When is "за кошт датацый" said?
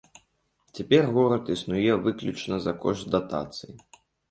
2.65-3.73